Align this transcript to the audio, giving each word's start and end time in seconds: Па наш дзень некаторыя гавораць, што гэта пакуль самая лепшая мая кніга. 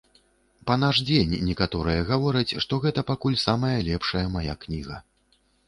Па 0.69 0.77
наш 0.83 1.01
дзень 1.09 1.35
некаторыя 1.49 2.07
гавораць, 2.09 2.57
што 2.67 2.81
гэта 2.87 3.05
пакуль 3.13 3.39
самая 3.45 3.77
лепшая 3.91 4.27
мая 4.41 4.59
кніга. 4.67 5.03